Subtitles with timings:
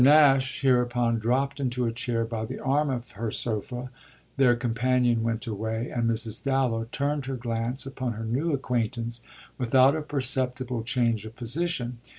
[0.03, 3.91] Nash hereupon dropped into a chair by the arm of her sofa,
[4.35, 6.41] their companion went away, and Mrs.
[6.41, 9.21] Dallow turned her glance upon her new acquaintance
[9.59, 11.99] without a perceptible change of position.